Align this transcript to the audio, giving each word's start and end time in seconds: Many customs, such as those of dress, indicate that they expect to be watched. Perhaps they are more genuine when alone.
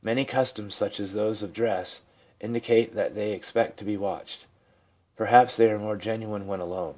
Many 0.00 0.24
customs, 0.24 0.74
such 0.74 0.98
as 1.00 1.12
those 1.12 1.42
of 1.42 1.52
dress, 1.52 2.00
indicate 2.40 2.94
that 2.94 3.14
they 3.14 3.32
expect 3.32 3.76
to 3.78 3.84
be 3.84 3.98
watched. 3.98 4.46
Perhaps 5.16 5.58
they 5.58 5.70
are 5.70 5.78
more 5.78 5.96
genuine 5.96 6.46
when 6.46 6.60
alone. 6.60 6.96